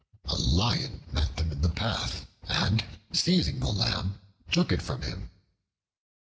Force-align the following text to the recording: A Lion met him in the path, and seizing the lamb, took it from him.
A 0.25 0.33
Lion 0.33 1.03
met 1.11 1.39
him 1.39 1.51
in 1.51 1.61
the 1.61 1.69
path, 1.69 2.25
and 2.49 2.83
seizing 3.13 3.59
the 3.59 3.69
lamb, 3.69 4.19
took 4.51 4.71
it 4.71 4.81
from 4.81 5.03
him. 5.03 5.29